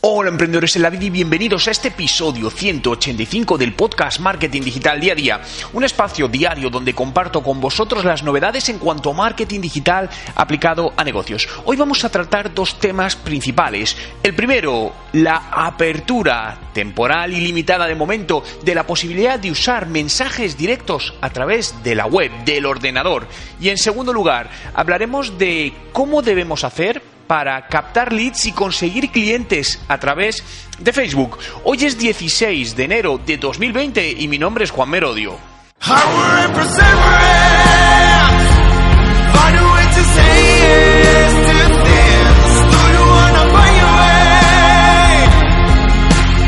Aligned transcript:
Hola 0.00 0.30
emprendedores 0.30 0.74
en 0.74 0.82
la 0.82 0.90
vida 0.90 1.04
y 1.04 1.10
bienvenidos 1.10 1.68
a 1.68 1.70
este 1.70 1.88
episodio 1.88 2.50
185 2.50 3.58
del 3.58 3.74
podcast 3.74 4.20
Marketing 4.20 4.62
Digital 4.62 4.98
Día 4.98 5.12
a 5.12 5.14
Día, 5.14 5.40
un 5.74 5.84
espacio 5.84 6.28
diario 6.28 6.70
donde 6.70 6.94
comparto 6.94 7.42
con 7.42 7.60
vosotros 7.60 8.04
las 8.04 8.22
novedades 8.22 8.68
en 8.70 8.78
cuanto 8.78 9.10
a 9.10 9.12
marketing 9.12 9.60
digital 9.60 10.08
aplicado 10.34 10.92
a 10.96 11.04
negocios. 11.04 11.46
Hoy 11.66 11.76
vamos 11.76 12.04
a 12.04 12.08
tratar 12.08 12.52
dos 12.52 12.80
temas 12.80 13.14
principales. 13.14 13.96
El 14.22 14.34
primero, 14.34 14.92
la 15.12 15.50
apertura 15.52 16.58
temporal 16.72 17.34
y 17.34 17.40
limitada 17.40 17.86
de 17.86 17.94
momento 17.94 18.42
de 18.64 18.74
la 18.74 18.86
posibilidad 18.86 19.38
de 19.38 19.50
usar 19.50 19.86
mensajes 19.86 20.56
directos 20.56 21.14
a 21.20 21.30
través 21.30 21.80
de 21.84 21.94
la 21.94 22.06
web, 22.06 22.32
del 22.44 22.66
ordenador. 22.66 23.28
Y 23.60 23.68
en 23.68 23.76
segundo 23.78 24.12
lugar, 24.12 24.50
hablaremos 24.74 25.38
de 25.38 25.72
cómo 25.92 26.22
debemos 26.22 26.64
hacer 26.64 27.11
para 27.32 27.66
captar 27.66 28.12
leads 28.12 28.44
y 28.44 28.52
conseguir 28.52 29.10
clientes 29.10 29.80
a 29.88 29.96
través 29.96 30.44
de 30.78 30.92
Facebook. 30.92 31.38
Hoy 31.64 31.78
es 31.82 31.96
16 31.96 32.76
de 32.76 32.84
enero 32.84 33.18
de 33.24 33.38
2020 33.38 34.16
y 34.18 34.28
mi 34.28 34.38
nombre 34.38 34.64
es 34.64 34.70
Juan 34.70 34.90
Merodio. 34.90 35.38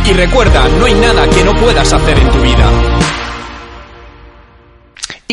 Y 0.04 0.12
recuerda, 0.12 0.68
no 0.68 0.84
hay 0.84 0.94
nada 0.96 1.30
que 1.30 1.44
no 1.44 1.54
puedas 1.54 1.90
hacer 1.94 2.18
en 2.18 2.30
tu 2.30 2.40
vida. 2.42 2.83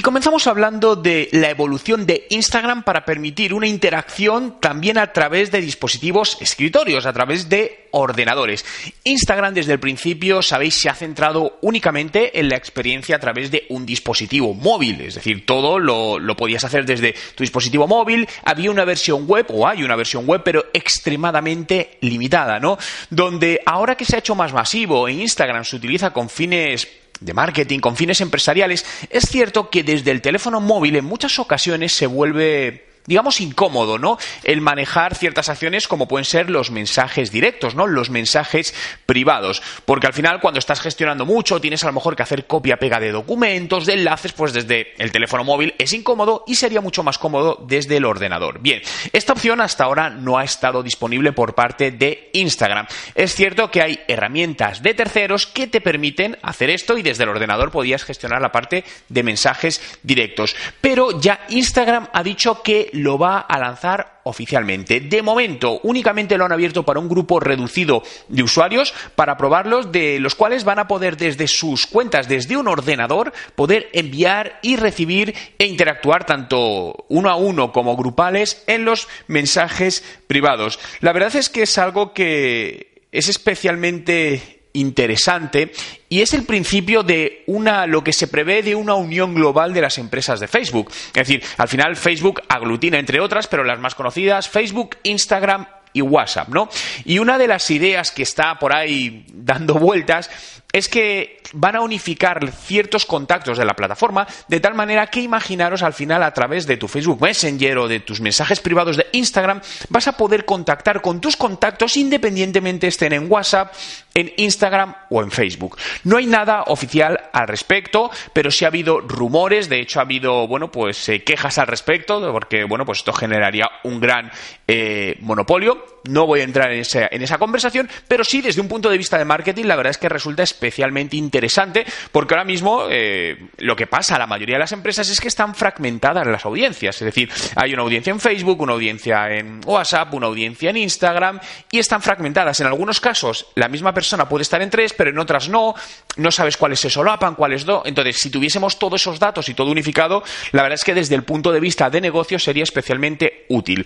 Y 0.02 0.04
comenzamos 0.04 0.48
hablando 0.48 0.96
de 0.96 1.30
la 1.32 1.52
evolución 1.52 2.08
de 2.08 2.26
Instagram 2.32 2.82
para 2.82 3.06
permitir 3.06 3.54
una 3.54 3.68
interacción 3.68 4.60
también 4.60 4.98
a 4.98 5.14
través 5.14 5.52
de 5.52 5.62
dispositivos 5.62 6.40
escritorios, 6.42 7.06
a 7.06 7.14
través 7.14 7.50
de 7.50 7.88
ordenadores. 7.92 8.66
Instagram 9.04 9.54
desde 9.54 9.74
el 9.74 9.80
principio, 9.80 10.42
sabéis, 10.42 10.82
se 10.82 10.90
ha 10.90 10.96
centrado 10.96 11.60
únicamente 11.62 12.40
en 12.40 12.50
la 12.50 12.58
experiencia 12.58 13.16
a 13.16 13.20
través 13.20 13.52
de 13.52 13.68
un 13.70 13.86
dispositivo 13.86 14.56
móvil, 14.56 15.02
es 15.02 15.14
decir, 15.14 15.46
todo 15.46 15.78
lo, 15.78 16.18
lo 16.18 16.36
podías 16.36 16.64
hacer 16.64 16.84
desde 16.84 17.14
tu 17.36 17.44
dispositivo 17.44 17.86
móvil, 17.86 18.28
había 18.44 18.72
una 18.72 18.86
versión 18.86 19.28
web, 19.28 19.46
o 19.50 19.68
hay 19.68 19.84
una 19.84 19.96
versión 19.96 20.26
web, 20.26 20.42
pero 20.44 20.66
extremadamente 20.74 22.00
limitada, 22.02 22.60
¿no? 22.60 22.80
Donde 23.12 23.62
ahora 23.68 23.94
que 23.94 24.06
se 24.06 24.16
ha 24.16 24.20
hecho 24.20 24.34
más 24.34 24.52
masivo 24.52 25.08
en 25.08 25.20
Instagram 25.20 25.64
se 25.64 25.76
utiliza 25.76 26.10
con 26.10 26.28
fines 26.28 26.88
de 27.22 27.34
marketing 27.34 27.80
con 27.80 27.96
fines 27.96 28.20
empresariales, 28.20 28.86
es 29.10 29.30
cierto 29.30 29.70
que 29.70 29.84
desde 29.84 30.12
el 30.12 30.22
teléfono 30.22 30.60
móvil 30.60 30.98
en 30.98 31.06
muchas 31.06 31.40
ocasiones 31.40 31.94
se 31.94 32.08
vuelve 32.08 32.91
digamos, 33.06 33.42
incómodo, 33.42 33.98
¿no? 33.98 34.18
El 34.44 34.62
manejar 34.62 35.16
ciertas 35.16 35.50
acciones 35.50 35.88
como 35.88 36.08
pueden 36.08 36.26
ser 36.26 36.50
los 36.50 36.72
mensajes 36.72 37.32
directos, 37.32 37.76
¿no? 37.76 37.88
Los 37.88 38.10
mensajes 38.10 38.74
privados. 39.06 39.62
Porque 39.86 40.08
al 40.08 40.14
final, 40.14 40.40
cuando 40.40 40.60
estás 40.60 40.82
gestionando 40.82 41.26
mucho, 41.26 41.60
tienes 41.60 41.84
a 41.84 41.88
lo 41.88 41.94
mejor 41.94 42.16
que 42.16 42.24
hacer 42.24 42.48
copia-pega 42.48 43.00
de 43.00 43.12
documentos, 43.12 43.86
de 43.86 43.94
enlaces, 43.94 44.34
pues 44.34 44.54
desde 44.54 44.94
el 44.98 45.12
teléfono 45.12 45.44
móvil 45.44 45.74
es 45.78 45.94
incómodo 45.94 46.44
y 46.48 46.56
sería 46.56 46.82
mucho 46.82 47.04
más 47.04 47.18
cómodo 47.18 47.64
desde 47.68 47.98
el 47.98 48.06
ordenador. 48.06 48.60
Bien, 48.60 48.82
esta 49.14 49.34
opción 49.34 49.62
hasta 49.62 49.84
ahora 49.84 50.10
no 50.10 50.38
ha 50.38 50.44
estado 50.44 50.84
disponible 50.84 51.34
por 51.34 51.56
parte 51.56 51.92
de 51.92 52.30
Instagram. 52.34 52.88
Es 53.16 53.36
cierto 53.36 53.72
que 53.72 53.82
hay 53.82 54.00
herramientas 54.08 54.82
de 54.82 54.94
terceros 54.94 55.48
que 55.48 55.68
te 55.68 55.82
permiten 55.82 56.38
hacer 56.42 56.70
esto 56.70 56.98
y 56.98 57.02
desde 57.02 57.24
el 57.24 57.30
ordenador 57.30 57.72
podías 57.72 58.04
gestionar 58.04 58.42
la 58.42 58.52
parte 58.52 58.84
de 59.10 59.24
mensajes 59.24 59.82
directos. 60.04 60.56
Pero 60.80 61.20
ya 61.20 61.46
Instagram 61.50 62.10
ha 62.14 62.24
dicho 62.24 62.62
que 62.62 62.91
lo 62.94 63.18
va 63.18 63.40
a 63.40 63.60
lanzar 63.60 64.22
oficialmente. 64.24 65.00
De 65.00 65.22
momento, 65.22 65.80
únicamente 65.84 66.38
lo 66.38 66.46
han 66.46 66.52
abierto 66.52 66.84
para 66.84 67.00
un 67.00 67.10
grupo 67.10 67.40
reducido 67.40 68.04
de 68.28 68.44
usuarios 68.44 68.94
para 69.16 69.38
probarlos, 69.38 69.92
de 69.92 70.20
los 70.20 70.36
cuales 70.36 70.64
van 70.64 70.80
a 70.80 70.88
poder 70.88 71.18
desde 71.18 71.48
sus 71.48 71.88
cuentas, 71.88 72.28
desde 72.28 72.58
un 72.58 72.68
ordenador, 72.68 73.34
poder 73.56 73.90
enviar 73.94 74.60
y 74.62 74.76
recibir 74.76 75.36
e 75.58 75.66
interactuar 75.66 76.26
tanto 76.26 77.06
uno 77.10 77.30
a 77.30 77.36
uno 77.36 77.72
como 77.72 77.96
grupales 77.96 78.64
en 78.68 78.86
los 78.86 79.08
mensajes 79.28 80.04
privados. 80.28 80.80
La 81.00 81.14
verdad 81.14 81.36
es 81.36 81.50
que 81.50 81.64
es 81.64 81.78
algo 81.78 82.14
que 82.14 83.02
es 83.12 83.28
especialmente 83.28 84.61
interesante 84.74 85.72
y 86.10 86.22
es 86.22 86.34
el 86.34 86.44
principio 86.44 87.04
de 87.04 87.44
una 87.48 87.86
lo 87.88 88.04
que 88.04 88.14
se 88.14 88.28
prevé 88.28 88.64
de 88.64 88.76
una 88.76 88.96
unión 88.96 89.34
global 89.36 89.74
de 89.74 89.82
las 89.82 89.98
empresas 89.98 90.40
de 90.40 90.48
Facebook. 90.48 90.90
Es 90.90 91.28
decir, 91.28 91.44
al 91.58 91.68
final 91.68 91.96
Facebook 91.96 92.42
aglutina 92.48 93.00
entre 93.00 93.20
otras, 93.20 93.48
pero 93.48 93.64
las 93.64 93.80
más 93.80 93.96
conocidas, 93.96 94.50
Facebook, 94.50 94.98
Instagram 95.04 95.68
y 95.94 96.02
WhatsApp, 96.02 96.50
¿no? 96.50 96.70
Y 97.06 97.20
una 97.20 97.38
de 97.38 97.48
las 97.48 97.70
ideas 97.70 98.12
que 98.12 98.24
está 98.24 98.58
por 98.60 98.74
ahí 98.74 99.26
dando 99.34 99.76
vueltas 99.76 100.30
es 100.72 100.88
que 100.88 101.42
van 101.54 101.76
a 101.76 101.82
unificar 101.82 102.52
ciertos 102.52 103.06
contactos 103.06 103.58
de 103.58 103.66
la 103.66 103.74
plataforma 103.74 104.28
de 104.48 104.60
tal 104.60 104.74
manera 104.74 105.08
que 105.08 105.22
imaginaros 105.22 105.84
al 105.84 105.94
final 105.94 106.24
a 106.24 106.34
través 106.34 106.66
de 106.66 106.78
tu 106.78 106.88
Facebook 106.88 107.22
Messenger 107.22 107.78
o 107.80 107.88
de 107.88 108.00
tus 108.00 108.22
mensajes 108.22 108.60
privados 108.60 108.98
de 108.98 109.08
Instagram 109.12 109.62
vas 109.90 110.08
a 110.08 110.14
poder 110.14 110.46
contactar 110.46 111.02
con 111.02 111.20
tus 111.20 111.36
contactos 111.36 111.98
independientemente 111.98 112.88
estén 112.88 113.14
en 113.14 113.32
WhatsApp, 113.32 113.74
en 114.14 114.32
Instagram 114.38 114.96
o 115.10 115.22
en 115.22 115.32
Facebook. 115.32 115.78
No 116.04 116.18
hay 116.18 116.26
nada 116.26 116.64
oficial 116.68 117.20
al 117.32 117.48
respecto, 117.48 118.12
pero 118.34 118.52
sí 118.52 118.66
ha 118.66 118.70
habido 118.70 119.02
rumores, 119.02 119.70
de 119.70 119.80
hecho 119.80 120.00
ha 120.00 120.04
habido, 120.04 120.48
bueno, 120.48 120.72
pues 120.72 121.10
eh, 121.10 121.24
quejas 121.24 121.58
al 121.58 121.68
respecto, 121.68 122.32
porque, 122.32 122.64
bueno, 122.66 122.86
pues 122.86 123.00
esto 123.00 123.14
generaría 123.14 123.70
un 123.84 124.00
gran 124.00 124.32
eh, 124.68 125.18
monopolio. 125.22 126.01
No 126.06 126.26
voy 126.26 126.42
a 126.42 126.44
entrar 126.44 126.72
en 126.72 126.80
esa, 126.80 127.08
en 127.12 127.22
esa 127.22 127.38
conversación, 127.38 127.90
pero 128.08 128.24
sí 128.24 128.42
desde 128.42 128.62
un 128.62 128.68
punto 128.68 128.90
de 128.90 128.98
vista 128.98 129.18
de 129.18 129.26
marketing 129.26 129.66
la 129.66 129.76
verdad 129.76 129.92
es 129.92 129.98
que 129.98 130.10
resulta 130.10 130.44
especialmente 130.44 131.16
interesante 131.16 131.86
porque 132.12 132.34
ahora 132.34 132.46
mismo 132.46 132.86
eh, 132.90 133.50
lo 133.58 133.76
que 133.76 133.88
pasa 133.88 134.16
a 134.16 134.20
la 134.20 134.28
mayoría 134.28 134.56
de 134.56 134.62
las 134.62 134.72
empresas 134.72 135.10
es 135.10 135.20
que 135.20 135.28
están 135.28 135.56
fragmentadas 135.56 136.26
las 136.28 136.46
audiencias. 136.46 136.96
Es 136.96 137.06
decir, 137.06 137.30
hay 137.56 137.74
una 137.74 137.84
audiencia 137.84 138.12
en 138.12 138.20
Facebook, 138.20 138.62
una 138.62 138.74
audiencia 138.74 139.30
en 139.30 139.62
WhatsApp, 139.66 140.14
una 140.14 140.28
audiencia 140.28 140.70
en 140.70 140.78
Instagram 140.78 141.40
y 141.72 141.80
están 141.80 142.02
fragmentadas. 142.02 142.60
En 142.60 142.68
algunos 142.68 143.00
casos 143.00 143.48
la 143.56 143.68
misma 143.68 143.94
persona 143.94 144.28
puede 144.28 144.44
estar 144.44 144.62
en 144.62 144.70
tres, 144.70 144.94
pero 144.94 145.10
en 145.10 145.20
otras 145.20 145.50
no. 145.50 145.76
No 146.18 146.32
sabes 146.32 146.58
cuáles 146.58 146.80
se 146.80 146.90
solapan, 146.90 147.36
cuáles 147.36 147.66
no. 147.66 147.84
Entonces, 147.86 148.18
si 148.18 148.30
tuviésemos 148.30 148.78
todos 148.78 149.02
esos 149.02 149.20
datos 149.20 149.48
y 149.50 149.54
todo 149.54 149.72
unificado, 149.72 150.24
la 150.52 150.64
verdad 150.64 150.76
es 150.76 150.84
que 150.84 150.94
desde 150.94 151.16
el 151.16 151.24
punto 151.24 151.52
de 151.52 151.60
vista 151.60 151.90
de 151.90 152.02
negocio 152.02 152.38
sería 152.38 152.64
especialmente 152.64 153.46
útil. 153.50 153.86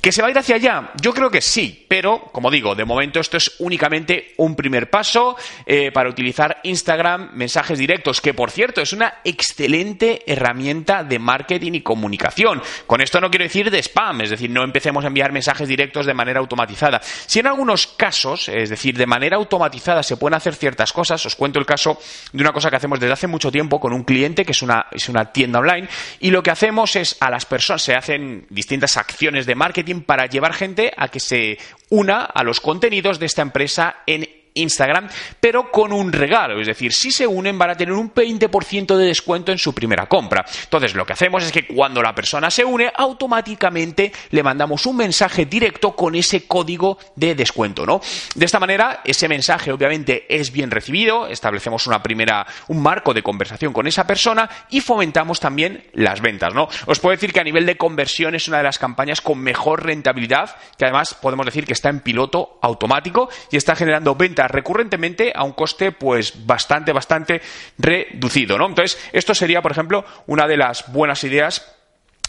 ¿Que 0.00 0.12
se 0.12 0.20
va 0.20 0.28
a 0.28 0.30
ir 0.30 0.38
hacia 0.38 0.56
allá? 0.56 0.90
Yo 1.00 1.14
creo 1.14 1.30
que 1.30 1.33
sí, 1.40 1.86
pero 1.88 2.30
como 2.32 2.50
digo, 2.50 2.74
de 2.74 2.84
momento 2.84 3.20
esto 3.20 3.36
es 3.36 3.56
únicamente 3.58 4.34
un 4.38 4.56
primer 4.56 4.90
paso 4.90 5.36
eh, 5.66 5.90
para 5.92 6.08
utilizar 6.08 6.60
Instagram, 6.62 7.30
mensajes 7.34 7.78
directos, 7.78 8.20
que 8.20 8.34
por 8.34 8.50
cierto 8.50 8.80
es 8.80 8.92
una 8.92 9.14
excelente 9.24 10.22
herramienta 10.26 11.04
de 11.04 11.18
marketing 11.18 11.72
y 11.74 11.80
comunicación. 11.80 12.62
Con 12.86 13.00
esto 13.00 13.20
no 13.20 13.30
quiero 13.30 13.44
decir 13.44 13.70
de 13.70 13.82
spam, 13.82 14.22
es 14.22 14.30
decir, 14.30 14.50
no 14.50 14.64
empecemos 14.64 15.04
a 15.04 15.08
enviar 15.08 15.32
mensajes 15.32 15.68
directos 15.68 16.06
de 16.06 16.14
manera 16.14 16.40
automatizada. 16.40 17.00
Si 17.02 17.38
en 17.38 17.46
algunos 17.46 17.86
casos, 17.86 18.48
es 18.48 18.70
decir, 18.70 18.96
de 18.96 19.06
manera 19.06 19.36
automatizada 19.36 20.02
se 20.02 20.16
pueden 20.16 20.34
hacer 20.34 20.54
ciertas 20.54 20.92
cosas, 20.92 21.24
os 21.26 21.36
cuento 21.36 21.58
el 21.58 21.66
caso 21.66 21.98
de 22.32 22.42
una 22.42 22.52
cosa 22.52 22.70
que 22.70 22.76
hacemos 22.76 23.00
desde 23.00 23.12
hace 23.12 23.26
mucho 23.26 23.50
tiempo 23.50 23.80
con 23.80 23.92
un 23.92 24.04
cliente 24.04 24.44
que 24.44 24.52
es 24.52 24.62
una, 24.62 24.86
es 24.90 25.08
una 25.08 25.32
tienda 25.32 25.58
online 25.58 25.88
y 26.20 26.30
lo 26.30 26.42
que 26.42 26.50
hacemos 26.50 26.96
es 26.96 27.16
a 27.20 27.30
las 27.30 27.46
personas, 27.46 27.82
se 27.82 27.94
hacen 27.94 28.46
distintas 28.50 28.96
acciones 28.96 29.46
de 29.46 29.54
marketing 29.54 30.00
para 30.02 30.26
llevar 30.26 30.54
gente 30.54 30.92
a 30.96 31.08
que 31.08 31.20
se 31.24 31.58
una 31.90 32.22
a 32.24 32.44
los 32.44 32.60
contenidos 32.60 33.18
de 33.18 33.26
esta 33.26 33.42
empresa 33.42 33.96
en 34.06 34.43
Instagram, 34.54 35.08
pero 35.40 35.70
con 35.70 35.92
un 35.92 36.12
regalo. 36.12 36.60
Es 36.60 36.66
decir, 36.66 36.92
si 36.92 37.10
se 37.10 37.26
unen 37.26 37.58
van 37.58 37.70
a 37.70 37.76
tener 37.76 37.92
un 37.92 38.12
20% 38.14 38.96
de 38.96 39.06
descuento 39.06 39.52
en 39.52 39.58
su 39.58 39.74
primera 39.74 40.06
compra. 40.06 40.44
Entonces, 40.62 40.94
lo 40.94 41.04
que 41.04 41.12
hacemos 41.12 41.44
es 41.44 41.52
que 41.52 41.66
cuando 41.66 42.00
la 42.00 42.14
persona 42.14 42.50
se 42.50 42.64
une, 42.64 42.90
automáticamente 42.94 44.12
le 44.30 44.42
mandamos 44.42 44.86
un 44.86 44.96
mensaje 44.96 45.46
directo 45.46 45.96
con 45.96 46.14
ese 46.14 46.46
código 46.46 46.98
de 47.16 47.34
descuento, 47.34 47.84
¿no? 47.84 48.00
De 48.34 48.44
esta 48.44 48.60
manera, 48.60 49.00
ese 49.04 49.28
mensaje 49.28 49.72
obviamente 49.72 50.26
es 50.28 50.52
bien 50.52 50.70
recibido, 50.70 51.26
establecemos 51.26 51.86
una 51.86 52.02
primera, 52.02 52.46
un 52.68 52.80
marco 52.80 53.12
de 53.12 53.22
conversación 53.22 53.72
con 53.72 53.86
esa 53.86 54.06
persona 54.06 54.48
y 54.70 54.80
fomentamos 54.80 55.40
también 55.40 55.84
las 55.94 56.20
ventas, 56.20 56.54
¿no? 56.54 56.68
Os 56.86 57.00
puedo 57.00 57.16
decir 57.16 57.32
que 57.32 57.40
a 57.40 57.44
nivel 57.44 57.66
de 57.66 57.76
conversión 57.76 58.34
es 58.34 58.46
una 58.46 58.58
de 58.58 58.64
las 58.64 58.78
campañas 58.78 59.20
con 59.20 59.40
mejor 59.40 59.84
rentabilidad, 59.84 60.54
que 60.78 60.84
además 60.84 61.14
podemos 61.14 61.46
decir 61.46 61.66
que 61.66 61.72
está 61.72 61.88
en 61.88 62.00
piloto 62.00 62.58
automático 62.62 63.28
y 63.50 63.56
está 63.56 63.74
generando 63.74 64.14
ventas 64.14 64.43
recurrentemente 64.48 65.32
a 65.34 65.44
un 65.44 65.52
coste 65.52 65.92
pues 65.92 66.46
bastante, 66.46 66.92
bastante 66.92 67.40
reducido, 67.78 68.58
¿no? 68.58 68.66
Entonces, 68.66 68.98
esto 69.12 69.34
sería, 69.34 69.62
por 69.62 69.72
ejemplo, 69.72 70.04
una 70.26 70.46
de 70.46 70.56
las 70.56 70.92
buenas 70.92 71.24
ideas 71.24 71.74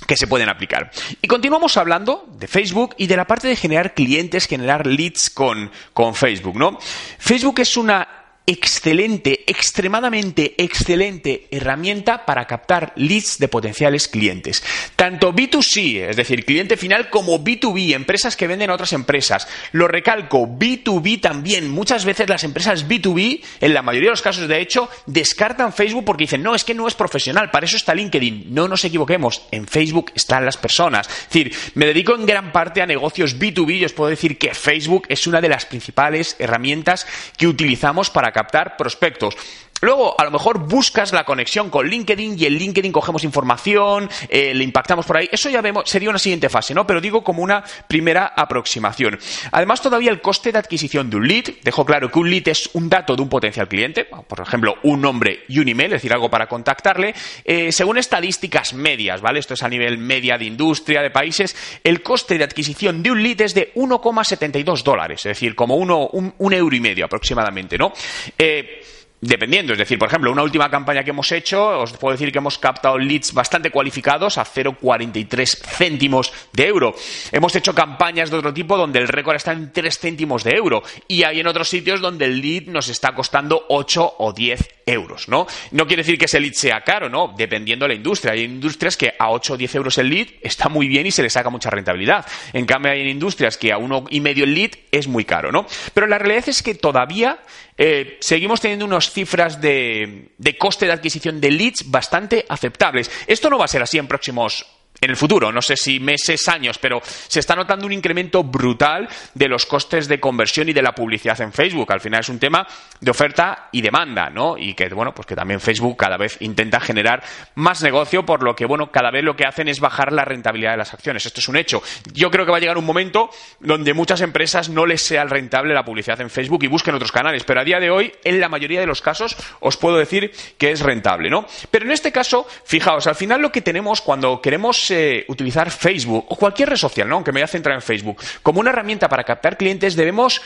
que 0.08 0.18
se 0.18 0.28
pueden 0.28 0.50
aplicar. 0.50 0.92
Y 1.22 1.28
continuamos 1.28 1.78
hablando 1.78 2.26
de 2.38 2.48
Facebook 2.48 2.96
y 2.98 3.08
de 3.08 3.18
la 3.18 3.26
parte 3.26 3.48
de 3.48 3.56
generar 3.56 3.94
clientes, 3.94 4.48
generar 4.48 4.86
leads 4.86 5.30
con, 5.30 5.72
con 5.94 6.16
Facebook, 6.16 6.58
¿no? 6.58 6.78
Facebook 7.18 7.60
es 7.60 7.78
una 7.78 8.25
excelente, 8.48 9.44
extremadamente 9.48 10.56
excelente 10.58 11.48
herramienta 11.52 12.26
para 12.26 12.46
captar 12.46 12.94
leads 12.96 13.40
de 13.40 13.48
potenciales 13.48 14.08
clientes. 14.08 14.64
Tanto 14.96 15.34
B2C, 15.34 16.10
es 16.10 16.16
decir, 16.16 16.46
cliente 16.46 16.78
final, 16.78 17.10
como 17.10 17.44
B2B, 17.44 17.94
empresas 17.94 18.36
que 18.36 18.48
venden 18.48 18.70
a 18.70 18.76
otras 18.76 18.94
empresas. 18.94 19.48
Lo 19.72 19.88
recalco, 19.88 20.48
B2B 20.48 21.20
también. 21.22 21.70
Muchas 21.70 22.06
veces 22.06 22.30
las 22.30 22.44
empresas 22.44 22.88
B2B, 22.88 23.42
en 23.62 23.74
la 23.74 23.82
mayoría 23.82 24.08
de 24.10 24.14
los 24.14 24.22
casos 24.22 24.48
de 24.48 24.62
hecho, 24.62 24.90
descartan 25.06 25.74
Facebook 25.74 26.06
porque 26.06 26.26
dicen, 26.26 26.44
no, 26.44 26.56
es 26.56 26.64
que 26.64 26.74
no 26.74 26.88
es 26.88 26.96
profesional, 26.96 27.52
para 27.52 27.66
eso 27.66 27.78
está 27.78 27.96
LinkedIn. 27.96 28.54
No 28.54 28.68
nos 28.68 28.86
equivoquemos, 28.86 29.44
en 29.52 29.68
Facebook 29.68 30.12
están 30.16 30.46
las 30.46 30.58
personas. 30.58 31.08
Es 31.08 31.30
decir, 31.30 31.56
me 31.74 31.86
dedico 31.86 32.14
en 32.16 32.26
gran 32.26 32.52
parte 32.52 32.82
a 32.82 32.86
negocios 32.86 33.40
B2B 33.40 33.80
y 33.80 33.86
os 33.86 33.94
puedo 33.94 34.10
decir 34.10 34.38
que 34.38 34.54
Facebook 34.54 35.06
es 35.10 35.26
una 35.28 35.42
de 35.42 35.50
las 35.50 35.66
principales 35.66 36.36
herramientas 36.40 37.08
que 37.38 37.48
utilizamos 37.48 38.10
para 38.10 38.32
captar 38.36 38.76
prospectos. 38.76 39.34
Luego, 39.82 40.16
a 40.18 40.24
lo 40.24 40.32
mejor 40.32 40.60
buscas 40.60 41.12
la 41.12 41.26
conexión 41.26 41.70
con 41.70 41.88
LinkedIn 41.88 42.40
y 42.40 42.46
en 42.46 42.54
LinkedIn 42.54 42.92
cogemos 42.94 43.24
información, 43.24 44.10
eh, 44.30 44.54
le 44.54 44.64
impactamos 44.64 45.06
por 45.06 45.18
ahí. 45.18 45.30
Eso 45.32 45.50
ya 45.50 45.62
vemos, 45.62 45.90
sería 45.90 46.10
una 46.10 46.18
siguiente 46.18 46.48
fase, 46.48 46.74
¿no? 46.74 46.88
Pero 46.88 47.02
digo 47.02 47.24
como 47.24 47.44
una 47.44 47.64
primera 47.88 48.34
aproximación. 48.36 49.20
Además, 49.52 49.82
todavía 49.82 50.12
el 50.12 50.22
coste 50.22 50.54
de 50.54 50.60
adquisición 50.60 51.10
de 51.10 51.18
un 51.18 51.28
lead, 51.28 51.46
dejo 51.62 51.86
claro 51.86 52.10
que 52.10 52.20
un 52.20 52.30
lead 52.30 52.48
es 52.48 52.70
un 52.74 52.90
dato 52.90 53.16
de 53.16 53.22
un 53.22 53.30
potencial 53.30 53.68
cliente, 53.68 54.06
por 54.06 54.40
ejemplo, 54.40 54.76
un 54.84 55.02
nombre 55.02 55.44
y 55.50 55.60
un 55.60 55.68
email, 55.68 55.88
es 55.88 56.02
decir, 56.02 56.14
algo 56.14 56.30
para 56.30 56.48
contactarle, 56.48 57.14
eh, 57.44 57.72
según 57.72 57.98
estadísticas 57.98 58.74
medias, 58.74 59.22
¿vale? 59.22 59.40
Esto 59.40 59.56
es 59.56 59.64
a 59.64 59.70
nivel 59.70 59.98
media 59.98 60.38
de 60.38 60.46
industria, 60.46 61.02
de 61.02 61.12
países, 61.12 61.56
el 61.84 62.02
coste 62.02 62.38
de 62.38 62.46
adquisición 62.46 63.04
de 63.04 63.12
un 63.12 63.22
lead 63.22 63.42
es 63.42 63.54
de 63.54 63.74
1,72 63.76 64.84
dólares, 64.84 65.20
es 65.26 65.32
decir, 65.32 65.54
como 65.54 65.76
uno, 65.76 66.08
un, 66.08 66.34
un, 66.38 66.54
euro 66.54 66.76
y 66.76 66.80
medio 66.80 67.06
aproximadamente, 67.06 67.78
¿no? 67.78 67.92
Eh, 68.38 68.82
Dependiendo, 69.22 69.72
es 69.72 69.80
decir, 69.80 69.98
por 69.98 70.10
ejemplo, 70.10 70.32
una 70.32 70.44
última 70.44 70.70
campaña 70.70 71.04
que 71.04 71.12
hemos 71.12 71.32
hecho, 71.32 71.80
os 71.80 71.94
puedo 71.94 72.12
decir 72.12 72.32
que 72.32 72.38
hemos 72.38 72.60
captado 72.60 72.98
leads 72.98 73.34
bastante 73.34 73.72
cualificados 73.72 74.38
a 74.38 74.46
0,43 74.46 75.58
céntimos 75.66 76.32
de 76.52 76.68
euro. 76.68 76.94
Hemos 77.32 77.56
hecho 77.56 77.74
campañas 77.74 78.30
de 78.30 78.38
otro 78.38 78.54
tipo 78.54 78.78
donde 78.78 79.00
el 79.00 79.08
récord 79.08 79.38
está 79.38 79.54
en 79.54 79.72
3 79.72 80.00
céntimos 80.00 80.44
de 80.44 80.52
euro 80.52 80.84
y 81.08 81.24
hay 81.24 81.40
en 81.40 81.48
otros 81.48 81.70
sitios 81.70 82.02
donde 82.02 82.26
el 82.26 82.42
lead 82.42 82.68
nos 82.68 82.90
está 82.90 83.16
costando 83.16 83.66
8 83.70 84.16
o 84.20 84.34
10 84.34 84.76
euros, 84.86 85.28
¿no? 85.28 85.48
No 85.72 85.88
quiere 85.88 86.04
decir 86.04 86.20
que 86.20 86.26
ese 86.26 86.40
lead 86.40 86.54
sea 86.54 86.82
caro, 86.82 87.10
¿no? 87.10 87.34
Dependiendo 87.36 87.86
de 87.86 87.90
la 87.90 87.96
industria. 87.96 88.34
Hay 88.34 88.44
industrias 88.44 88.98
que 88.98 89.14
a 89.18 89.32
8 89.32 89.54
o 89.54 89.58
10 89.58 89.76
euros 89.76 89.98
el 89.98 90.10
lead 90.10 90.28
está 90.42 90.70
muy 90.70 90.88
bien 90.88 91.08
y 91.08 91.12
se 91.12 91.24
le 91.24 91.30
saca 91.30 91.50
mucha 91.50 91.70
rentabilidad. 91.70 92.26
En 92.54 92.66
cambio, 92.66 92.92
hay 92.92 93.10
industrias 93.10 93.58
que 93.58 93.72
a 93.72 93.78
uno 93.78 94.04
y 94.10 94.20
medio 94.20 94.44
el 94.44 94.54
lead 94.54 94.72
es 94.92 95.08
muy 95.08 95.26
caro, 95.26 95.52
¿no? 95.52 95.66
Pero 95.94 96.06
la 96.06 96.20
realidad 96.20 96.50
es 96.50 96.62
que 96.62 96.76
todavía 96.76 97.40
eh, 97.78 98.18
seguimos 98.22 98.62
teniendo 98.62 98.86
unas 98.86 99.12
cifras 99.12 99.60
de, 99.60 100.32
de 100.38 100.58
coste 100.58 100.86
de 100.86 100.94
adquisición 100.94 101.42
de 101.42 101.52
leads 101.52 101.92
bastante 101.92 102.46
aceptables. 102.48 103.12
Esto 103.28 103.50
no 103.50 103.58
va 103.58 103.66
a 103.66 103.70
ser 103.70 103.82
así 103.82 103.98
en 103.98 104.08
próximos 104.08 104.66
en 105.06 105.12
el 105.12 105.18
futuro, 105.18 105.52
no 105.52 105.62
sé 105.62 105.78
si 105.78 106.00
meses, 106.00 106.48
años, 106.48 106.78
pero 106.78 107.00
se 107.04 107.40
está 107.40 107.56
notando 107.56 107.86
un 107.86 107.94
incremento 107.94 108.44
brutal 108.44 109.08
de 109.34 109.48
los 109.48 109.66
costes 109.66 110.08
de 110.08 110.20
conversión 110.20 110.70
y 110.70 110.74
de 110.74 110.82
la 110.82 110.94
publicidad 110.94 111.40
en 111.42 111.54
Facebook. 111.54 111.92
Al 111.92 112.02
final 112.02 112.20
es 112.20 112.30
un 112.30 112.40
tema 112.40 112.68
de 113.00 113.12
oferta 113.12 113.70
y 113.72 113.82
demanda, 113.82 114.30
¿no? 114.30 114.58
Y 114.58 114.74
que, 114.74 114.90
bueno, 114.90 115.14
pues 115.14 115.26
que 115.26 115.36
también 115.36 115.60
Facebook 115.60 115.98
cada 115.98 116.18
vez 116.18 116.38
intenta 116.42 116.80
generar 116.80 117.24
más 117.56 117.82
negocio, 117.82 118.26
por 118.26 118.44
lo 118.44 118.56
que, 118.56 118.66
bueno, 118.66 118.92
cada 118.92 119.12
vez 119.12 119.24
lo 119.24 119.36
que 119.36 119.46
hacen 119.46 119.68
es 119.68 119.80
bajar 119.80 120.12
la 120.12 120.26
rentabilidad 120.26 120.72
de 120.72 120.78
las 120.78 120.94
acciones. 120.94 121.26
Esto 121.26 121.40
es 121.40 121.48
un 121.48 121.58
hecho. 121.58 121.82
Yo 122.14 122.30
creo 122.32 122.46
que 122.46 122.52
va 122.52 122.58
a 122.58 122.60
llegar 122.60 122.78
un 122.78 122.86
momento 122.86 123.30
donde 123.60 123.94
muchas 123.94 124.22
empresas 124.22 124.70
no 124.70 124.86
les 124.86 125.02
sea 125.02 125.24
rentable 125.26 125.74
la 125.74 125.86
publicidad 125.86 126.20
en 126.22 126.30
Facebook 126.30 126.64
y 126.64 126.68
busquen 126.68 126.96
otros 126.96 127.12
canales, 127.12 127.44
pero 127.44 127.62
a 127.62 127.64
día 127.64 127.80
de 127.80 127.90
hoy, 127.90 128.12
en 128.24 128.40
la 128.40 128.50
mayoría 128.50 128.80
de 128.80 128.88
los 128.88 129.02
casos, 129.02 129.38
os 129.60 129.78
puedo 129.78 129.98
decir 129.98 130.32
que 130.58 130.72
es 130.72 130.82
rentable, 130.82 131.30
¿no? 131.30 131.46
Pero 131.72 131.86
en 131.86 131.92
este 131.92 132.12
caso, 132.12 132.48
fijaos, 132.66 133.08
al 133.08 133.16
final 133.16 133.42
lo 133.42 133.52
que 133.52 133.62
tenemos 133.62 134.02
cuando 134.02 134.42
queremos 134.42 134.92
utilizar 135.28 135.72
Facebook 135.72 136.26
o 136.30 136.36
cualquier 136.36 136.70
red 136.70 136.78
social, 136.78 137.08
¿no? 137.08 137.16
aunque 137.16 137.32
me 137.32 137.40
voy 137.40 137.46
a 137.46 137.48
centrar 137.48 137.76
en 137.76 137.82
Facebook, 137.82 138.18
como 138.42 138.60
una 138.60 138.70
herramienta 138.70 139.10
para 139.10 139.24
captar 139.24 139.58
clientes, 139.58 139.96
debemos 139.96 140.42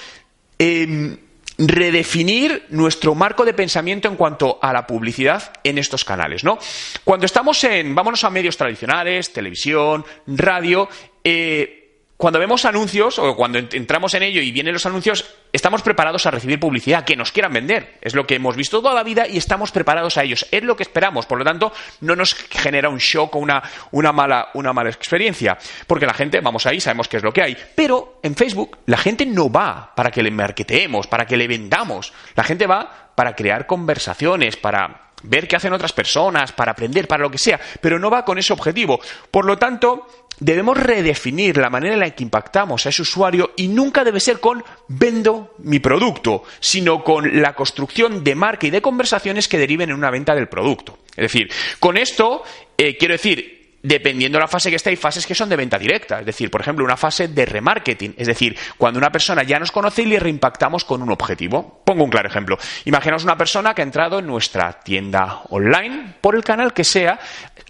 em, 0.58 1.18
redefinir 1.60 2.66
nuestro 2.70 3.14
marco 3.16 3.44
de 3.44 3.54
pensamiento 3.54 4.08
en 4.08 4.16
cuanto 4.16 4.60
a 4.62 4.72
la 4.72 4.88
publicidad 4.88 5.52
en 5.64 5.78
estos 5.78 6.06
canales, 6.06 6.44
¿no? 6.44 6.58
Cuando 7.04 7.26
estamos 7.26 7.62
en, 7.66 7.94
vámonos 7.94 8.24
a 8.24 8.30
medios 8.30 8.56
tradicionales, 8.56 9.34
televisión, 9.34 10.06
radio, 10.26 10.88
eh, 11.24 11.79
cuando 12.20 12.38
vemos 12.38 12.66
anuncios 12.66 13.18
o 13.18 13.34
cuando 13.38 13.60
entramos 13.60 14.14
en 14.14 14.24
ello 14.24 14.42
y 14.42 14.52
vienen 14.52 14.74
los 14.74 14.86
anuncios, 14.86 15.24
estamos 15.54 15.82
preparados 15.82 16.26
a 16.26 16.32
recibir 16.32 16.60
publicidad 16.60 17.06
que 17.06 17.16
nos 17.16 17.32
quieran 17.32 17.54
vender. 17.54 17.98
Es 18.02 18.14
lo 18.14 18.28
que 18.28 18.36
hemos 18.36 18.58
visto 18.58 18.82
toda 18.82 18.94
la 18.94 19.04
vida 19.04 19.26
y 19.26 19.38
estamos 19.38 19.72
preparados 19.72 20.18
a 20.18 20.24
ellos. 20.24 20.46
Es 20.52 20.62
lo 20.64 20.76
que 20.76 20.84
esperamos. 20.84 21.26
Por 21.26 21.38
lo 21.38 21.46
tanto, 21.46 21.72
no 22.02 22.18
nos 22.18 22.34
genera 22.34 22.90
un 22.90 22.98
shock 22.98 23.38
o 23.38 23.40
una, 23.40 24.12
mala, 24.12 24.50
una 24.54 24.74
mala 24.74 24.90
experiencia. 24.90 25.58
Porque 25.88 26.06
la 26.06 26.14
gente, 26.14 26.42
vamos 26.42 26.66
ahí, 26.66 26.82
sabemos 26.82 27.08
qué 27.08 27.16
es 27.16 27.24
lo 27.24 27.32
que 27.32 27.42
hay. 27.42 27.58
Pero 27.74 28.20
en 28.22 28.36
Facebook, 28.36 28.80
la 28.86 28.98
gente 28.98 29.26
no 29.26 29.50
va 29.50 29.96
para 29.96 30.12
que 30.12 30.22
le 30.22 30.30
marketeemos, 30.30 31.08
para 31.08 31.26
que 31.26 31.38
le 31.38 31.48
vendamos. 31.48 32.12
La 32.36 32.44
gente 32.44 32.68
va 32.68 33.12
para 33.16 33.34
crear 33.34 33.66
conversaciones, 33.66 34.58
para 34.58 35.09
ver 35.24 35.48
qué 35.48 35.56
hacen 35.56 35.74
otras 35.74 35.94
personas, 35.94 36.52
para 36.52 36.72
aprender, 36.72 37.08
para 37.08 37.24
lo 37.24 37.32
que 37.32 37.38
sea, 37.38 37.60
pero 37.82 38.00
no 38.00 38.10
va 38.10 38.26
con 38.26 38.38
ese 38.38 38.54
objetivo. 38.54 39.00
Por 39.32 39.46
lo 39.46 39.58
tanto, 39.58 40.08
debemos 40.40 40.78
redefinir 40.78 41.58
la 41.58 41.70
manera 41.70 41.94
en 41.94 42.00
la 42.00 42.10
que 42.12 42.24
impactamos 42.24 42.86
a 42.86 42.90
ese 42.90 43.02
usuario 43.02 43.52
y 43.58 43.68
nunca 43.68 44.04
debe 44.04 44.20
ser 44.20 44.40
con 44.40 44.64
vendo 44.88 45.56
mi 45.60 45.80
producto, 45.80 46.44
sino 46.60 47.04
con 47.04 47.42
la 47.42 47.54
construcción 47.54 48.24
de 48.24 48.36
marca 48.36 48.68
y 48.68 48.70
de 48.72 48.82
conversaciones 48.82 49.48
que 49.48 49.58
deriven 49.58 49.90
en 49.90 49.96
una 49.96 50.12
venta 50.12 50.36
del 50.36 50.48
producto. 50.48 51.00
Es 51.12 51.34
decir, 51.34 51.52
con 51.80 51.98
esto 51.98 52.44
eh, 52.78 52.96
quiero 52.98 53.14
decir, 53.14 53.59
dependiendo 53.82 54.38
de 54.38 54.44
la 54.44 54.48
fase 54.48 54.70
que 54.70 54.76
esté, 54.76 54.90
hay 54.90 54.96
fases 54.96 55.26
que 55.26 55.36
son 55.36 55.50
de 55.50 55.56
venta 55.56 55.78
directa. 55.78 56.20
Es 56.20 56.26
decir, 56.26 56.50
por 56.52 56.62
ejemplo, 56.62 56.84
una 56.86 56.98
fase 56.98 57.28
de 57.28 57.46
remarketing. 57.46 58.16
Es 58.18 58.28
decir, 58.28 58.58
cuando 58.78 58.98
una 58.98 59.12
persona 59.12 59.44
ya 59.44 59.60
nos 59.60 59.72
conoce 59.72 60.04
y 60.04 60.06
le 60.06 60.20
reimpactamos 60.20 60.86
con 60.86 61.02
un 61.02 61.12
objetivo. 61.12 61.82
Pongo 61.86 62.04
un 62.04 62.10
claro 62.10 62.28
ejemplo. 62.28 62.58
Imaginaos 62.86 63.24
una 63.24 63.38
persona 63.38 63.74
que 63.74 63.82
ha 63.82 63.86
entrado 63.86 64.20
en 64.20 64.28
nuestra 64.28 64.74
tienda 64.80 65.42
online, 65.50 66.16
por 66.22 66.36
el 66.36 66.44
canal 66.44 66.74
que 66.74 66.84
sea, 66.84 67.20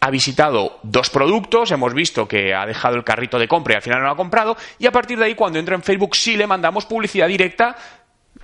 ha 0.02 0.10
visitado 0.10 0.80
dos 0.84 1.10
productos, 1.10 1.72
hemos 1.72 1.94
visto 1.94 2.28
que 2.28 2.54
ha 2.54 2.66
dejado 2.66 2.96
el 2.96 3.04
carrito 3.04 3.38
de 3.38 3.48
compra 3.48 3.74
y 3.74 3.76
al 3.78 3.82
final 3.82 4.00
no 4.00 4.06
lo 4.06 4.14
ha 4.14 4.18
comprado, 4.18 4.58
y 4.78 4.88
a 4.88 4.92
partir 4.92 5.20
de 5.20 5.26
ahí, 5.26 5.36
cuando 5.36 5.60
entra 5.60 5.76
en 5.76 5.84
Facebook, 5.84 6.16
sí 6.16 6.38
le 6.38 6.48
mandamos 6.48 6.86
publicidad 6.86 7.28
directa 7.28 7.76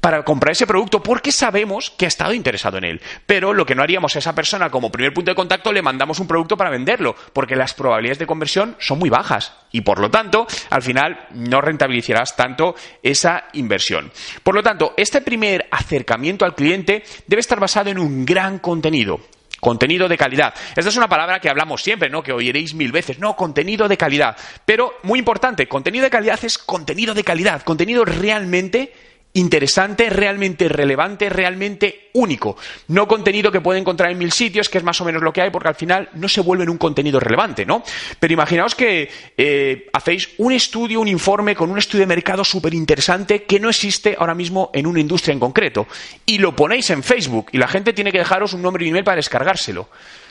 para 0.06 0.24
comprar 0.24 0.52
ese 0.52 0.68
producto 0.68 1.02
porque 1.02 1.32
sabemos 1.32 1.90
que 1.90 2.06
ha 2.06 2.08
estado 2.08 2.32
interesado 2.32 2.78
en 2.78 2.84
él. 2.84 3.02
Pero 3.26 3.54
lo 3.54 3.66
que 3.66 3.74
no 3.74 3.82
haríamos 3.82 4.16
a 4.16 4.20
esa 4.20 4.36
persona 4.36 4.70
como 4.70 4.92
primer 4.92 5.16
punto 5.16 5.32
de 5.32 5.36
contacto 5.36 5.74
le 5.74 5.82
mandamos 5.82 6.20
un 6.20 6.28
producto 6.28 6.56
para 6.56 6.70
venderlo, 6.70 7.16
porque 7.34 7.56
las 7.56 7.74
probabilidades 7.74 8.20
de 8.20 8.28
conversión 8.28 8.76
son 8.80 9.00
muy 9.00 9.10
bajas 9.10 9.54
y 9.72 9.82
por 9.82 9.98
lo 9.98 10.12
tanto 10.12 10.46
al 10.70 10.84
final 10.84 11.28
no 11.32 11.60
rentabilizarás 11.60 12.36
tanto 12.36 12.76
esa 13.02 13.46
inversión. 13.54 14.12
Por 14.44 14.54
lo 14.54 14.62
tanto, 14.62 14.94
este 14.96 15.22
primer 15.22 15.68
acercamiento 15.72 16.46
al 16.46 16.54
cliente 16.54 17.04
debe 17.26 17.40
estar 17.40 17.60
basado 17.60 17.90
en 17.90 17.98
un 17.98 18.26
gran 18.26 18.60
contenido. 18.60 19.20
Contenido 19.60 20.08
de 20.08 20.18
calidad. 20.18 20.54
Esta 20.76 20.90
es 20.90 20.98
una 20.98 21.08
palabra 21.08 21.40
que 21.40 21.50
hablamos 21.50 21.82
siempre, 21.82 22.12
¿no? 22.12 22.22
Que 22.22 22.32
oiréis 22.32 22.76
mil 22.76 22.92
veces. 22.92 23.18
No, 23.18 23.36
contenido 23.36 23.88
de 23.88 23.98
calidad. 23.98 24.38
Pero, 24.64 25.00
muy 25.02 25.18
importante, 25.18 25.68
contenido 25.68 26.04
de 26.04 26.12
calidad 26.12 26.38
es 26.44 26.60
contenido 26.60 27.16
de 27.16 27.24
calidad. 27.24 27.64
Contenido 27.64 28.06
realmente 28.06 28.94
interesante, 29.36 30.10
realmente 30.10 30.68
relevante, 30.68 31.30
realmente 31.30 32.10
único. 32.14 32.58
No 32.88 33.08
contenido 33.08 33.52
que 33.52 33.62
puede 33.62 33.80
encontrar 33.80 34.12
en 34.12 34.18
mil 34.18 34.32
sitios, 34.32 34.70
que 34.70 34.78
es 34.78 34.84
más 34.84 35.00
o 35.02 35.06
menos 35.06 35.22
lo 35.22 35.34
que 35.34 35.42
hay, 35.42 35.52
porque 35.52 35.68
al 35.68 35.76
final 35.76 36.10
no 36.14 36.28
se 36.28 36.42
vuelve 36.42 36.64
en 36.64 36.70
un 36.70 36.78
contenido 36.78 37.20
relevante, 37.20 37.66
¿no? 37.66 37.84
Pero 38.20 38.34
imaginaos 38.34 38.76
que 38.76 39.10
eh, 39.38 39.90
hacéis 39.94 40.30
un 40.38 40.54
estudio, 40.54 41.02
un 41.02 41.08
informe 41.08 41.56
con 41.56 41.70
un 41.70 41.78
estudio 41.78 42.02
de 42.02 42.08
mercado 42.08 42.44
súper 42.44 42.74
interesante 42.74 43.44
que 43.44 43.60
no 43.60 43.70
existe 43.70 44.16
ahora 44.18 44.34
mismo 44.34 44.72
en 44.74 44.88
una 44.88 45.02
industria 45.02 45.34
en 45.34 45.40
concreto 45.40 45.88
y 46.26 46.38
lo 46.38 46.56
ponéis 46.56 46.90
en 46.90 47.04
Facebook 47.04 47.48
y 47.52 47.58
la 47.58 47.68
gente 47.68 47.94
tiene 47.94 48.12
que 48.12 48.20
dejaros 48.20 48.54
un 48.54 48.62
nombre 48.62 48.86
y 48.86 48.88
un 48.88 48.92
email 48.92 49.04
para 49.04 49.18
descargárselo. 49.18 49.90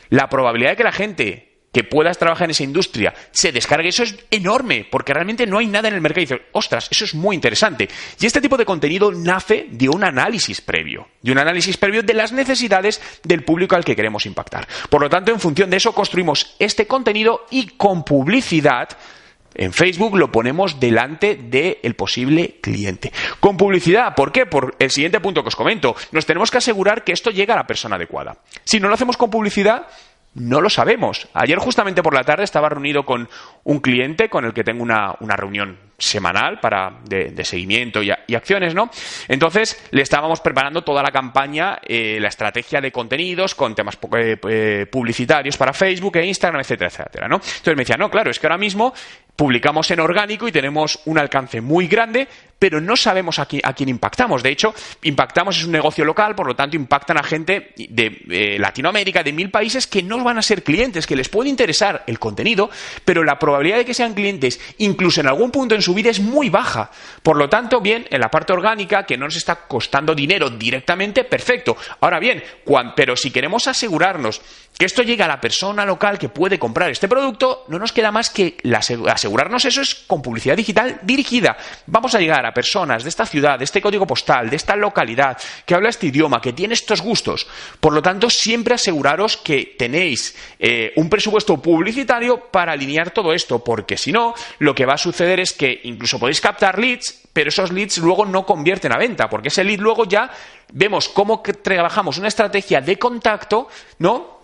La 0.08 0.28
probabilidad 0.28 0.70
de 0.70 0.76
que 0.76 0.84
la 0.84 0.92
gente 0.92 1.53
que 1.75 1.85
puedas 1.85 2.16
trabajar 2.16 2.47
en 2.47 2.52
esa 2.52 2.62
industria 2.62 3.12
se 3.33 3.52
descargue, 3.52 3.88
eso 3.88 4.04
es 4.04 4.16
enorme, 4.31 4.87
porque 4.90 5.12
realmente 5.12 5.47
no 5.47 5.59
hay 5.59 5.66
nada 5.66 5.88
en 5.88 5.95
el 5.95 6.00
mercado. 6.00 6.23
Y 6.23 6.26
dices, 6.26 6.40
ostras, 6.52 6.88
eso 6.90 7.04
es 7.04 7.14
muy 7.14 7.35
interesante. 7.35 7.88
Y 8.21 8.26
este 8.26 8.40
tipo 8.40 8.57
de 8.57 8.64
contenido 8.64 9.11
nace 9.12 9.66
de 9.71 9.88
un 9.88 10.04
análisis 10.04 10.61
previo, 10.61 11.09
de 11.21 11.33
un 11.33 11.38
análisis 11.38 11.76
previo 11.76 12.02
de 12.02 12.14
las 12.14 12.33
necesidades 12.33 13.02
del 13.25 13.45
público 13.45 13.75
al 13.75 13.85
que 13.85 13.97
queremos 13.97 14.25
impactar. 14.25 14.66
Por 14.88 15.02
lo 15.02 15.11
tanto, 15.11 15.33
en 15.33 15.40
función 15.40 15.69
de 15.69 15.76
eso 15.76 15.93
construimos 15.93 16.54
este 16.59 16.87
contenido 16.87 17.47
y 17.50 17.66
con 17.71 18.04
publicidad 18.04 18.88
en 19.54 19.73
Facebook 19.73 20.16
lo 20.16 20.33
ponemos 20.33 20.81
delante 20.81 21.37
del 21.37 21.95
posible 21.95 22.59
cliente. 22.61 23.12
Con 23.40 23.57
publicidad, 23.57 24.14
¿por 24.14 24.33
qué? 24.33 24.47
Por 24.47 24.75
el 24.78 24.90
siguiente 24.90 25.21
punto 25.21 25.43
que 25.43 25.49
os 25.49 25.57
comento. 25.57 25.95
Nos 26.11 26.26
tenemos 26.26 26.50
que 26.50 26.59
asegurar 26.59 27.04
que 27.04 27.12
esto 27.12 27.31
llega 27.31 27.54
a 27.54 27.59
la 27.59 27.66
persona 27.66 27.97
adecuada. 27.97 28.38
Si 28.64 28.81
no 28.81 28.88
lo 28.88 28.95
hacemos 28.95 29.16
con 29.16 29.31
publicidad, 29.31 29.87
No 30.35 30.61
lo 30.61 30.69
sabemos. 30.69 31.29
Ayer 31.33 31.59
justamente 31.59 32.03
por 32.03 32.14
la 32.14 32.25
tarde 32.25 32.45
estaba 32.45 32.69
reunido 32.69 33.05
con 33.05 33.29
un 33.62 33.81
cliente 33.81 34.29
con 34.29 34.45
el 34.45 34.53
que 34.53 34.64
tengo 34.64 34.83
una, 34.83 35.14
una 35.21 35.37
reunión 35.37 35.79
semanal 35.99 36.61
para 36.61 36.99
de, 37.05 37.45
seguimiento 37.45 38.03
y, 38.03 38.11
acciones, 38.35 38.75
¿no? 38.75 38.91
Entonces 39.29 39.83
le 39.91 40.03
estábamos 40.03 40.41
preparando 40.41 40.83
toda 40.83 41.03
la 41.03 41.11
campaña, 41.11 41.79
eh, 41.87 42.19
la 42.21 42.29
estrategia 42.29 42.81
de 42.81 42.91
contenidos 42.91 43.55
con 43.55 43.75
temas 43.75 43.97
eh, 44.17 44.37
eh, 44.49 44.87
publicitarios 44.91 45.57
para 45.57 45.73
Facebook 45.73 46.17
e 46.17 46.27
Instagram, 46.27 46.61
etcétera, 46.61 46.91
etcétera, 46.91 47.29
¿no? 47.29 47.37
Entonces 47.37 47.77
me 47.77 47.83
decía, 47.83 47.97
no, 47.97 48.11
claro, 48.11 48.31
es 48.31 48.39
que 48.39 48.47
ahora 48.47 48.59
mismo 48.59 48.93
publicamos 49.37 49.91
en 49.91 50.01
orgánico 50.01 50.47
y 50.47 50.53
tenemos 50.53 51.01
un 51.07 51.19
alcance 51.19 51.61
muy 51.61 51.89
grande, 51.89 52.29
pero 52.59 52.81
no 52.81 52.97
sabemos 52.97 53.41
a 53.41 53.47
quién, 53.47 53.89
impactamos. 53.89 54.43
De 54.43 54.51
hecho, 54.51 54.73
impactamos 55.03 55.59
es 55.59 55.65
un 55.65 55.73
negocio 55.73 56.05
local, 56.05 56.37
por 56.37 56.47
lo 56.47 56.55
tanto 56.55 56.77
impactan 56.77 57.19
a 57.19 57.23
gente 57.25 57.75
de 57.77 58.57
Latinoamérica, 58.61 59.25
de 59.25 59.33
mil 59.33 59.51
países 59.51 59.89
que 59.89 60.05
no 60.05 60.23
van 60.23 60.39
a 60.39 60.43
ser 60.43 60.63
clientes, 60.63 61.07
que 61.07 61.17
les 61.17 61.29
puede 61.29 61.51
interesar 61.51 62.05
el 62.07 62.21
contenido, 62.21 62.71
pero 63.05 63.25
la 63.25 63.39
probabilidad 63.39 63.79
de 63.79 63.85
que 63.85 63.93
sean 63.93 64.15
clientes, 64.15 64.61
incluso 64.79 65.21
en 65.21 65.27
algún 65.27 65.51
punto 65.51 65.75
en 65.75 65.83
su 65.85 65.95
vida, 65.95 66.11
es 66.11 66.21
muy 66.21 66.50
baja. 66.50 66.91
Por 67.23 67.37
lo 67.37 67.49
tanto, 67.49 67.81
bien, 67.81 68.07
en 68.11 68.21
la 68.21 68.31
parte 68.31 68.53
orgánica, 68.53 69.05
que 69.05 69.17
no 69.17 69.26
nos 69.26 69.37
está 69.37 69.67
costando 69.67 70.14
dinero 70.14 70.50
directamente, 70.50 71.25
perfecto. 71.25 71.76
Ahora 72.00 72.19
bien, 72.19 72.43
pero 72.97 73.17
si 73.17 73.31
queremos 73.31 73.69
asegurarnos 73.69 74.41
que 74.76 74.87
esto 74.87 75.03
llegue 75.03 75.23
a 75.23 75.29
la 75.29 75.41
persona 75.41 75.85
local 75.85 76.19
que 76.19 76.29
puede 76.29 76.59
comprar 76.59 76.91
este 76.91 77.09
producto, 77.09 77.64
no 77.69 77.79
nos 77.79 77.93
queda 77.93 78.11
más 78.11 78.31
que 78.31 78.57
asegurarnos 79.07 79.64
eso 79.64 79.81
es 79.81 79.95
con 79.95 80.21
publicidad 80.21 80.57
digital 80.57 80.99
dirigida. 81.03 81.57
Vamos 81.87 82.14
a 82.14 82.21
llegar 82.21 82.45
a 82.45 82.53
personas 82.53 83.03
de 83.03 83.09
esta 83.09 83.26
ciudad, 83.26 83.59
de 83.59 83.64
este 83.64 83.81
código 83.81 84.07
postal, 84.07 84.50
de 84.50 84.57
esta 84.57 84.75
localidad, 84.75 85.38
que 85.64 85.75
habla 85.75 85.91
este 85.91 86.07
idioma, 86.07 86.41
que 86.41 86.53
tiene 86.53 86.75
estos 86.75 87.00
gustos. 87.03 87.47
Por 87.79 87.93
lo 87.93 88.03
tanto, 88.03 88.31
siempre 88.31 88.75
aseguraros 88.75 89.37
que 89.37 89.75
tenéis 89.79 90.35
eh, 90.59 90.93
un 90.97 91.09
presupuesto 91.09 91.61
publicitario 91.61 92.50
para 92.50 92.73
alinear 92.73 93.11
todo 93.11 93.33
esto, 93.33 93.62
porque 93.62 93.97
si 93.97 94.12
no, 94.12 94.35
lo 94.59 94.75
que 94.75 94.87
va 94.87 94.95
a 94.95 94.99
suceder 94.99 95.41
es 95.41 95.53
que 95.53 95.74
incluso 95.85 96.19
podéis 96.19 96.40
captar 96.40 96.78
leads, 96.78 97.23
pero 97.33 97.49
esos 97.49 97.73
leads 97.73 97.99
luego 97.99 98.25
no 98.25 98.47
convierten 98.47 98.93
a 98.93 98.99
venta, 98.99 99.28
porque 99.28 99.49
ese 99.49 99.64
lead 99.64 99.81
luego 99.81 100.04
ya 100.04 100.31
vemos 100.73 101.09
cómo 101.09 101.43
trabajamos 101.43 102.19
una 102.19 102.28
estrategia 102.28 102.81
de 102.81 102.99
contacto, 102.99 103.69
¿no? 103.99 104.35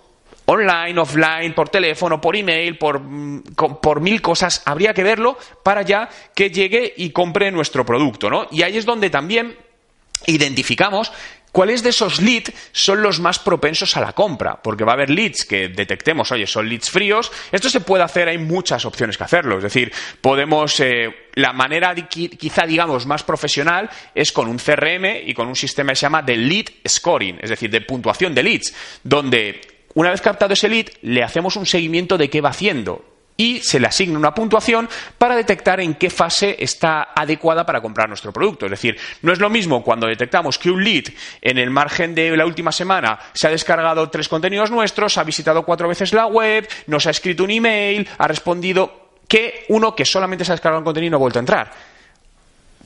online, 0.46 0.98
offline, 0.98 1.54
por 1.54 1.68
teléfono, 1.68 2.20
por 2.20 2.34
email, 2.34 2.76
por, 2.76 3.00
mm, 3.00 3.42
por, 3.80 4.00
mil 4.00 4.20
cosas, 4.20 4.62
habría 4.64 4.92
que 4.92 5.04
verlo 5.04 5.38
para 5.62 5.82
ya 5.82 6.08
que 6.34 6.50
llegue 6.50 6.92
y 6.96 7.10
compre 7.10 7.52
nuestro 7.52 7.86
producto, 7.86 8.28
¿no? 8.28 8.48
Y 8.50 8.62
ahí 8.62 8.76
es 8.76 8.84
donde 8.84 9.10
también 9.10 9.56
identificamos 10.26 11.12
¿Cuáles 11.52 11.82
de 11.82 11.90
esos 11.90 12.20
leads 12.20 12.52
son 12.72 13.02
los 13.02 13.18
más 13.18 13.38
propensos 13.38 13.96
a 13.96 14.00
la 14.00 14.12
compra? 14.12 14.62
Porque 14.62 14.84
va 14.84 14.92
a 14.92 14.94
haber 14.94 15.10
leads 15.10 15.44
que 15.44 15.68
detectemos, 15.68 16.30
oye, 16.30 16.46
son 16.46 16.68
leads 16.68 16.90
fríos. 16.90 17.32
Esto 17.50 17.68
se 17.68 17.80
puede 17.80 18.04
hacer, 18.04 18.28
hay 18.28 18.38
muchas 18.38 18.84
opciones 18.84 19.18
que 19.18 19.24
hacerlo. 19.24 19.56
Es 19.56 19.64
decir, 19.64 19.92
podemos, 20.20 20.78
eh, 20.78 21.28
la 21.34 21.52
manera 21.52 21.94
quizá 21.94 22.66
digamos 22.66 23.06
más 23.06 23.24
profesional 23.24 23.90
es 24.14 24.30
con 24.30 24.48
un 24.48 24.58
CRM 24.58 25.26
y 25.26 25.34
con 25.34 25.48
un 25.48 25.56
sistema 25.56 25.92
que 25.92 25.96
se 25.96 26.02
llama 26.02 26.22
de 26.22 26.36
lead 26.36 26.66
scoring, 26.86 27.38
es 27.42 27.50
decir, 27.50 27.70
de 27.70 27.80
puntuación 27.80 28.34
de 28.34 28.42
leads, 28.42 28.74
donde 29.02 29.60
una 29.94 30.10
vez 30.10 30.20
captado 30.20 30.52
ese 30.52 30.68
lead, 30.68 30.86
le 31.02 31.24
hacemos 31.24 31.56
un 31.56 31.66
seguimiento 31.66 32.16
de 32.16 32.30
qué 32.30 32.40
va 32.40 32.50
haciendo 32.50 33.09
y 33.40 33.60
se 33.62 33.80
le 33.80 33.86
asigna 33.86 34.18
una 34.18 34.34
puntuación 34.34 34.86
para 35.16 35.34
detectar 35.34 35.80
en 35.80 35.94
qué 35.94 36.10
fase 36.10 36.56
está 36.58 37.08
adecuada 37.16 37.64
para 37.64 37.80
comprar 37.80 38.06
nuestro 38.06 38.34
producto. 38.34 38.66
Es 38.66 38.70
decir, 38.70 38.98
no 39.22 39.32
es 39.32 39.38
lo 39.38 39.48
mismo 39.48 39.82
cuando 39.82 40.06
detectamos 40.06 40.58
que 40.58 40.70
un 40.70 40.84
lead 40.84 41.04
en 41.40 41.56
el 41.56 41.70
margen 41.70 42.14
de 42.14 42.36
la 42.36 42.44
última 42.44 42.70
semana 42.70 43.18
se 43.32 43.46
ha 43.46 43.50
descargado 43.50 44.10
tres 44.10 44.28
contenidos 44.28 44.70
nuestros, 44.70 45.16
ha 45.16 45.24
visitado 45.24 45.62
cuatro 45.62 45.88
veces 45.88 46.12
la 46.12 46.26
web, 46.26 46.68
nos 46.86 47.06
ha 47.06 47.10
escrito 47.12 47.44
un 47.44 47.50
email, 47.50 48.06
ha 48.18 48.28
respondido, 48.28 49.08
que 49.26 49.64
uno 49.70 49.96
que 49.96 50.04
solamente 50.04 50.44
se 50.44 50.52
ha 50.52 50.56
descargado 50.56 50.80
un 50.80 50.84
contenido 50.84 51.08
y 51.08 51.10
no 51.12 51.16
ha 51.16 51.20
vuelto 51.20 51.38
a 51.38 51.40
entrar 51.40 51.72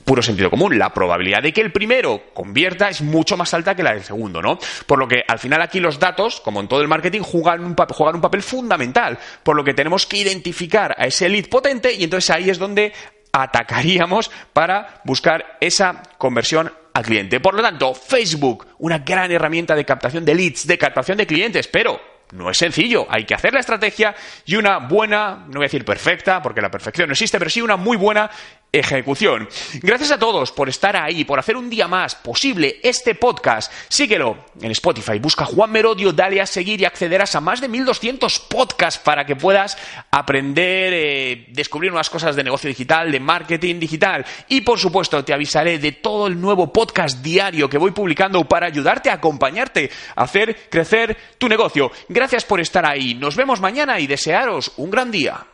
puro 0.05 0.21
sentido 0.21 0.49
común. 0.49 0.77
La 0.77 0.93
probabilidad 0.93 1.41
de 1.43 1.51
que 1.51 1.61
el 1.61 1.71
primero 1.71 2.21
convierta 2.33 2.87
es 2.87 3.01
mucho 3.01 3.35
más 3.35 3.53
alta 3.53 3.75
que 3.75 3.83
la 3.83 3.93
del 3.93 4.03
segundo, 4.03 4.41
¿no? 4.41 4.57
Por 4.85 4.99
lo 4.99 5.07
que 5.07 5.23
al 5.27 5.39
final 5.39 5.61
aquí 5.61 5.79
los 5.79 5.99
datos, 5.99 6.39
como 6.39 6.61
en 6.61 6.67
todo 6.67 6.81
el 6.81 6.87
marketing, 6.87 7.21
juegan 7.21 7.65
un, 7.65 7.75
papel 7.75 8.41
fundamental. 8.41 9.17
Por 9.43 9.55
lo 9.55 9.63
que 9.63 9.73
tenemos 9.73 10.05
que 10.05 10.17
identificar 10.17 10.95
a 10.97 11.07
ese 11.07 11.27
lead 11.27 11.49
potente 11.49 11.91
y 11.91 12.03
entonces 12.03 12.29
ahí 12.29 12.49
es 12.49 12.59
donde 12.59 12.93
atacaríamos 13.33 14.31
para 14.53 15.01
buscar 15.03 15.57
esa 15.59 16.01
conversión 16.17 16.71
al 16.93 17.03
cliente. 17.03 17.41
Por 17.41 17.55
lo 17.55 17.61
tanto, 17.61 17.93
Facebook, 17.93 18.67
una 18.79 18.99
gran 18.99 19.31
herramienta 19.31 19.75
de 19.75 19.83
captación 19.83 20.23
de 20.23 20.35
leads, 20.35 20.65
de 20.65 20.77
captación 20.77 21.17
de 21.17 21.27
clientes, 21.27 21.67
pero 21.67 21.99
no 22.31 22.49
es 22.49 22.57
sencillo, 22.57 23.05
hay 23.09 23.25
que 23.25 23.35
hacer 23.35 23.53
la 23.53 23.59
estrategia 23.59 24.15
y 24.45 24.55
una 24.55 24.79
buena, 24.79 25.45
no 25.47 25.55
voy 25.55 25.63
a 25.63 25.67
decir 25.67 25.85
perfecta, 25.85 26.41
porque 26.41 26.61
la 26.61 26.71
perfección 26.71 27.07
no 27.07 27.13
existe, 27.13 27.37
pero 27.37 27.49
sí 27.49 27.61
una 27.61 27.75
muy 27.75 27.97
buena 27.97 28.29
ejecución. 28.79 29.47
Gracias 29.81 30.11
a 30.11 30.19
todos 30.19 30.51
por 30.51 30.69
estar 30.69 30.95
ahí, 30.95 31.23
por 31.23 31.39
hacer 31.39 31.55
un 31.55 31.69
día 31.69 31.87
más 31.87 32.15
posible 32.15 32.79
este 32.83 33.15
podcast. 33.15 33.71
Síguelo 33.87 34.45
en 34.61 34.71
Spotify, 34.71 35.19
busca 35.19 35.45
Juan 35.45 35.71
Merodio, 35.71 36.11
dale 36.11 36.41
a 36.41 36.45
seguir 36.45 36.81
y 36.81 36.85
accederás 36.85 37.35
a 37.35 37.41
más 37.41 37.61
de 37.61 37.67
1200 37.67 38.39
podcasts 38.41 38.99
para 39.03 39.25
que 39.25 39.35
puedas 39.35 39.77
aprender, 40.11 40.93
eh, 40.93 41.45
descubrir 41.49 41.91
nuevas 41.91 42.09
cosas 42.09 42.35
de 42.35 42.43
negocio 42.43 42.67
digital, 42.67 43.11
de 43.11 43.19
marketing 43.19 43.79
digital. 43.79 44.25
Y 44.49 44.61
por 44.61 44.79
supuesto, 44.79 45.23
te 45.23 45.33
avisaré 45.33 45.79
de 45.79 45.93
todo 45.93 46.27
el 46.27 46.39
nuevo 46.39 46.71
podcast 46.71 47.21
diario 47.21 47.69
que 47.69 47.77
voy 47.77 47.91
publicando 47.91 48.43
para 48.45 48.67
ayudarte 48.67 49.09
a 49.09 49.13
acompañarte 49.13 49.89
a 50.15 50.23
hacer 50.23 50.69
crecer 50.69 51.17
tu 51.37 51.47
negocio. 51.47 51.91
Gracias 52.09 52.43
por 52.45 52.59
estar 52.59 52.85
ahí. 52.85 53.13
Nos 53.15 53.35
vemos 53.35 53.61
mañana 53.61 53.99
y 53.99 54.07
desearos 54.07 54.73
un 54.77 54.91
gran 54.91 55.11
día. 55.11 55.45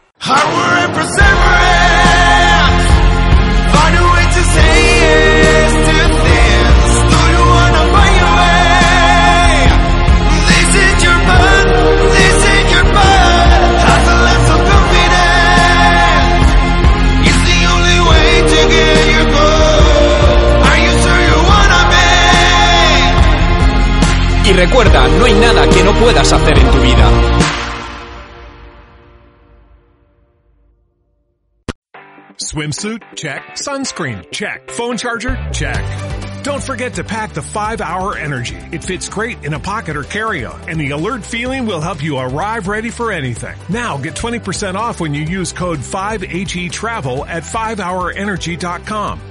Puedas 26.01 26.31
hacer 26.33 26.57
en 26.57 26.71
tu 26.71 26.79
vida. 26.79 27.11
Swimsuit? 32.37 33.03
Check. 33.15 33.41
Sunscreen? 33.55 34.29
Check. 34.31 34.71
Phone 34.71 34.97
charger? 34.97 35.37
Check. 35.53 35.83
Don't 36.43 36.63
forget 36.63 36.95
to 36.95 37.03
pack 37.03 37.33
the 37.33 37.41
5-Hour 37.41 38.17
Energy. 38.17 38.57
It 38.71 38.83
fits 38.83 39.07
great 39.09 39.45
in 39.45 39.53
a 39.53 39.59
pocket 39.59 39.95
or 39.95 40.03
carry-on, 40.03 40.67
and 40.67 40.79
the 40.79 40.89
alert 40.89 41.23
feeling 41.23 41.67
will 41.67 41.81
help 41.81 42.03
you 42.03 42.17
arrive 42.17 42.67
ready 42.67 42.89
for 42.89 43.11
anything. 43.11 43.55
Now 43.69 43.97
get 43.97 44.15
20% 44.15 44.73
off 44.73 44.99
when 44.99 45.13
you 45.13 45.21
use 45.21 45.53
code 45.53 45.79
5HE 45.79 46.71
Travel 46.71 47.25
at 47.25 47.43
5hourenergy.com. 47.43 49.30